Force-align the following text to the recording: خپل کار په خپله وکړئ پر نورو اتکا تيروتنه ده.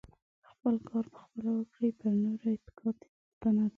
خپل 0.49 0.75
کار 0.89 1.05
په 1.13 1.17
خپله 1.23 1.51
وکړئ 1.57 1.89
پر 1.99 2.09
نورو 2.23 2.47
اتکا 2.55 2.89
تيروتنه 2.99 3.63
ده. 3.67 3.69